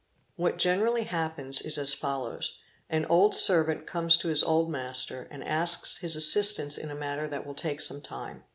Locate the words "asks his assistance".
5.43-6.75